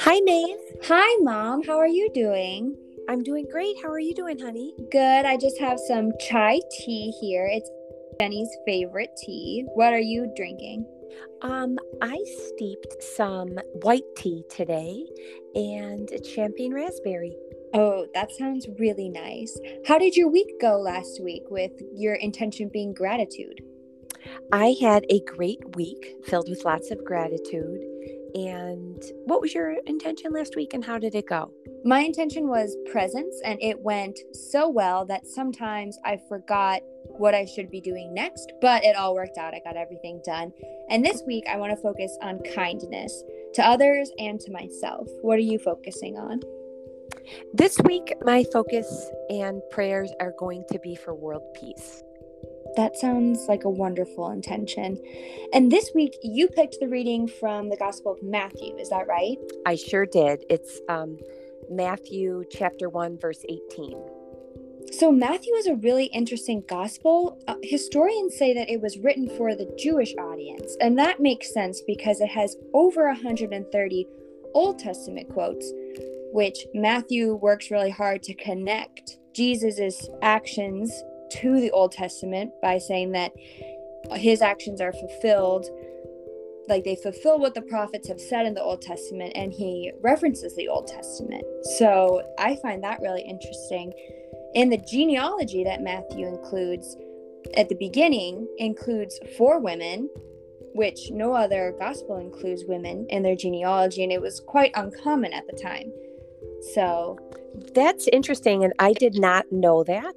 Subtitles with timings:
[0.00, 0.56] Hi, Maeve.
[0.84, 1.62] Hi, Mom.
[1.64, 2.74] How are you doing?
[3.10, 3.76] I'm doing great.
[3.82, 4.72] How are you doing, honey?
[4.90, 5.26] Good.
[5.26, 7.46] I just have some chai tea here.
[7.52, 7.68] It's
[8.18, 9.66] Jenny's favorite tea.
[9.74, 10.86] What are you drinking?
[11.42, 15.04] Um, I steeped some white tea today
[15.54, 17.36] and champagne raspberry.
[17.74, 19.60] Oh, that sounds really nice.
[19.86, 23.60] How did your week go last week with your intention being gratitude?
[24.52, 27.82] I had a great week filled with lots of gratitude
[28.34, 31.52] and what was your intention last week and how did it go?
[31.84, 37.44] My intention was presence, and it went so well that sometimes I forgot what I
[37.44, 39.54] should be doing next, but it all worked out.
[39.54, 40.50] I got everything done.
[40.88, 43.22] And this week, I want to focus on kindness
[43.54, 45.06] to others and to myself.
[45.22, 46.40] What are you focusing on?
[47.52, 52.02] This week, my focus and prayers are going to be for world peace.
[52.76, 55.00] That sounds like a wonderful intention.
[55.52, 58.76] And this week, you picked the reading from the Gospel of Matthew.
[58.76, 59.36] Is that right?
[59.64, 60.44] I sure did.
[60.50, 61.18] It's um,
[61.70, 64.02] Matthew chapter 1, verse 18.
[64.90, 67.40] So, Matthew is a really interesting gospel.
[67.46, 71.80] Uh, historians say that it was written for the Jewish audience, and that makes sense
[71.86, 74.06] because it has over 130
[74.52, 75.72] Old Testament quotes,
[76.32, 80.92] which Matthew works really hard to connect Jesus' actions
[81.40, 83.32] to the Old Testament by saying that
[84.12, 85.66] his actions are fulfilled
[86.68, 90.56] like they fulfill what the prophets have said in the Old Testament and he references
[90.56, 91.44] the Old Testament.
[91.76, 93.92] So I find that really interesting.
[94.54, 96.96] And the genealogy that Matthew includes
[97.56, 100.08] at the beginning includes four women,
[100.74, 105.46] which no other gospel includes women in their genealogy, and it was quite uncommon at
[105.46, 105.92] the time.
[106.72, 107.18] So
[107.74, 110.14] that's interesting, and I did not know that.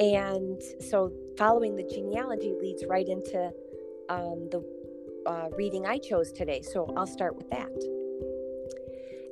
[0.00, 3.52] And so, following the genealogy leads right into
[4.08, 4.62] um, the
[5.26, 6.62] uh, reading I chose today.
[6.62, 7.70] So, I'll start with that.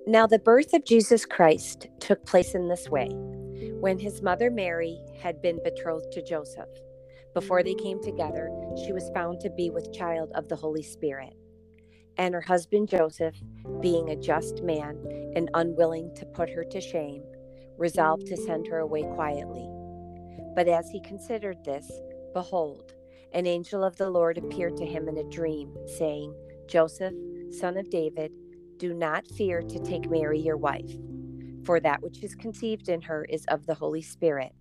[0.07, 3.11] Now, the birth of Jesus Christ took place in this way
[3.81, 6.69] when his mother Mary had been betrothed to Joseph.
[7.35, 8.51] Before they came together,
[8.85, 11.35] she was found to be with child of the Holy Spirit.
[12.19, 13.37] And her husband Joseph,
[13.81, 14.97] being a just man
[15.37, 17.23] and unwilling to put her to shame,
[17.79, 19.69] resolved to send her away quietly.
[20.57, 21.89] But as he considered this,
[22.35, 22.95] behold,
[23.35, 26.35] an angel of the Lord appeared to him in a dream, saying,
[26.67, 27.15] Joseph,
[27.53, 28.33] son of David,
[28.79, 30.91] do not fear to take Mary your wife,
[31.65, 34.55] for that which is conceived in her is of the Holy Spirit.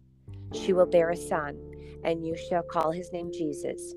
[0.54, 1.58] She will bear a son,
[2.04, 3.96] and you shall call his name Jesus,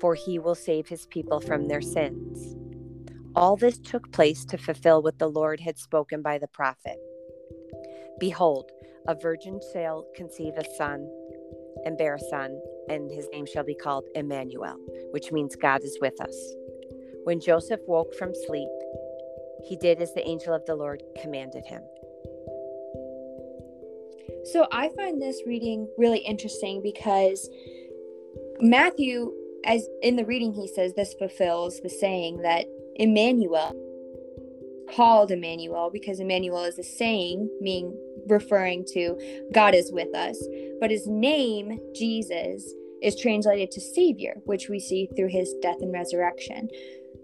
[0.00, 2.56] for he will save his people from their sins.
[3.36, 6.98] All this took place to fulfill what the Lord had spoken by the prophet.
[8.20, 8.70] Behold,
[9.08, 11.08] a virgin shall conceive a son
[11.84, 14.76] and bear a son, and his name shall be called Emmanuel,
[15.10, 16.54] which means God is with us.
[17.24, 18.68] When Joseph woke from sleep,
[19.68, 21.82] he did as the angel of the Lord commanded him.
[24.44, 27.48] So I find this reading really interesting because
[28.60, 29.32] Matthew,
[29.64, 32.64] as in the reading, he says this fulfills the saying that
[32.96, 33.76] Emmanuel
[34.94, 37.96] called Emmanuel because Emmanuel is a saying, meaning
[38.30, 40.42] referring to God is with us.
[40.80, 45.92] But his name, Jesus, is translated to Savior, which we see through his death and
[45.92, 46.68] resurrection.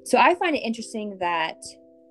[0.04, 1.62] So I find it interesting that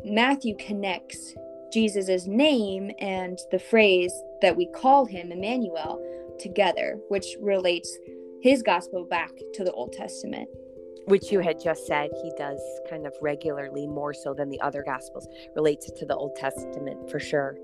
[0.03, 1.34] Matthew connects
[1.73, 6.01] Jesus' name and the phrase that we call him, Emmanuel,
[6.39, 7.97] together, which relates
[8.41, 10.47] his gospel back to the Old Testament
[11.05, 14.83] which you had just said he does kind of regularly more so than the other
[14.83, 17.57] gospels relates to the old testament for sure.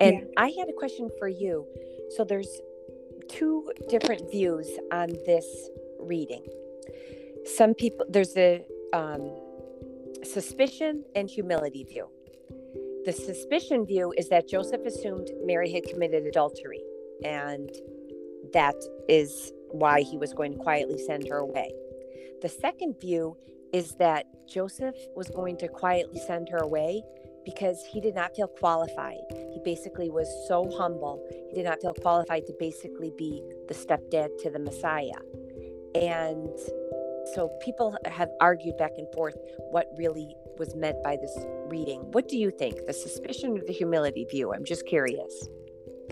[0.00, 0.24] And yeah.
[0.36, 1.66] i had a question for you.
[2.16, 2.60] So there's
[3.28, 6.46] two different views on this reading.
[7.44, 9.32] Some people there's a um,
[10.22, 12.08] suspicion and humility view.
[13.04, 16.82] The suspicion view is that joseph assumed mary had committed adultery
[17.24, 17.70] and
[18.52, 18.74] that
[19.08, 21.72] is why he was going to quietly send her away
[22.42, 23.36] the second view
[23.72, 27.02] is that Joseph was going to quietly send her away
[27.44, 29.20] because he did not feel qualified.
[29.30, 31.24] He basically was so humble.
[31.48, 35.20] He did not feel qualified to basically be the stepdad to the Messiah.
[35.94, 36.50] And
[37.34, 39.36] so people have argued back and forth
[39.70, 41.36] what really was meant by this
[41.68, 42.00] reading.
[42.12, 42.86] What do you think?
[42.86, 44.52] The suspicion or the humility view?
[44.52, 45.48] I'm just curious.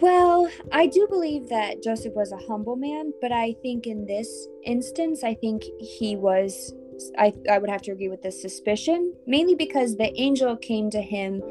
[0.00, 4.48] Well, I do believe that Joseph was a humble man, but I think in this
[4.64, 6.74] instance, I think he was.
[7.18, 11.02] I, I would have to agree with this suspicion, mainly because the angel came to
[11.02, 11.42] him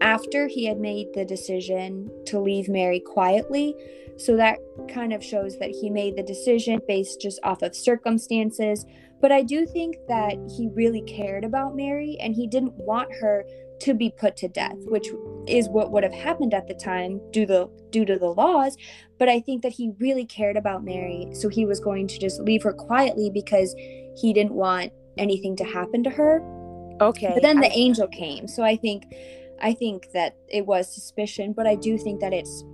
[0.00, 3.74] after he had made the decision to leave Mary quietly.
[4.16, 4.58] So that
[4.88, 8.86] kind of shows that he made the decision based just off of circumstances.
[9.20, 13.44] But I do think that he really cared about Mary and he didn't want her
[13.80, 15.08] to be put to death, which
[15.46, 18.76] is what would have happened at the time due the due to the laws.
[19.18, 22.40] But I think that he really cared about Mary, so he was going to just
[22.40, 23.74] leave her quietly because
[24.16, 26.42] he didn't want anything to happen to her.
[27.00, 27.32] Okay.
[27.34, 29.04] But then the I- angel came, so I think
[29.60, 32.64] I think that it was suspicion, but I do think that it's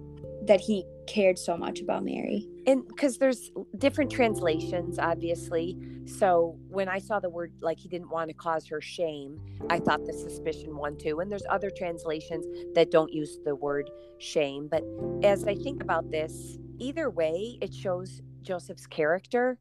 [0.43, 2.49] that he cared so much about Mary.
[2.67, 5.77] and because there's different translations obviously.
[6.07, 9.39] So when i saw the word like he didn't want to cause her shame
[9.69, 11.21] i thought the suspicion one too.
[11.21, 14.69] And there's other translations that don't use the word shame.
[14.69, 14.85] But
[15.23, 19.59] as i think about this either way it shows joseph's character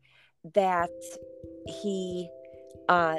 [0.54, 0.90] that
[1.82, 2.30] he
[2.88, 3.18] uh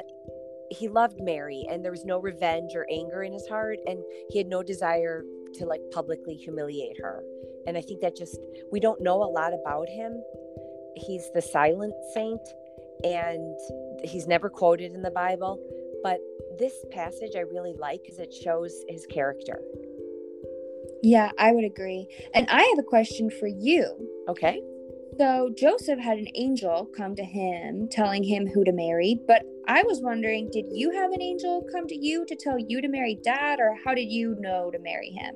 [0.71, 3.99] he loved mary and there was no revenge or anger in his heart and
[4.29, 5.23] he had no desire
[5.55, 7.23] to like publicly humiliate her.
[7.67, 8.39] And i think that just
[8.71, 10.21] we don't know a lot about him.
[10.95, 12.41] He's the silent saint
[13.03, 13.57] and
[14.03, 15.59] he's never quoted in the bible.
[16.03, 16.19] But
[16.57, 19.61] this passage i really like because it shows his character.
[21.03, 22.07] Yeah, I would agree.
[22.33, 23.85] And I have a question for you.
[24.27, 24.61] okay.
[25.19, 29.83] So Joseph had an angel come to him telling him who to marry, but I
[29.83, 33.17] was wondering, did you have an angel come to you to tell you to marry
[33.23, 35.35] dad, or how did you know to marry him?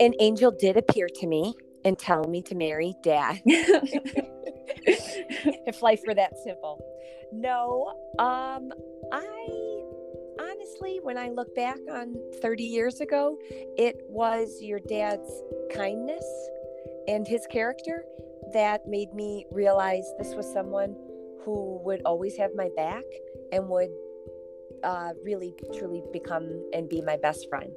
[0.00, 1.54] an angel did appear to me
[1.84, 3.40] and tell me to marry dad
[4.86, 6.80] if life were that simple
[7.32, 8.72] no um
[9.12, 9.48] i
[10.40, 13.38] honestly when i look back on 30 years ago
[13.76, 15.30] it was your dad's
[15.72, 16.24] kindness
[17.06, 18.04] and his character
[18.52, 20.96] that made me realize this was someone
[21.44, 23.04] who would always have my back
[23.52, 23.90] and would
[24.82, 27.70] uh, really truly become and be my best friend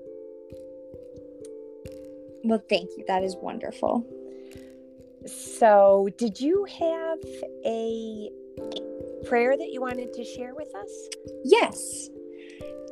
[2.48, 3.04] well, thank you.
[3.08, 4.06] That is wonderful.
[5.26, 7.20] So, did you have
[7.66, 8.30] a
[9.28, 11.10] prayer that you wanted to share with us?
[11.44, 12.10] Yes.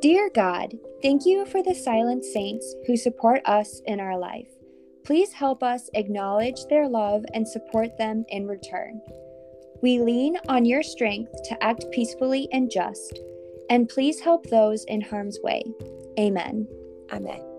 [0.02, 4.48] Dear God, thank you for the silent saints who support us in our life.
[5.04, 9.00] Please help us acknowledge their love and support them in return.
[9.82, 13.20] We lean on your strength to act peacefully and just,
[13.70, 15.62] and please help those in harm's way.
[16.18, 16.66] Amen.
[17.12, 17.55] Amen.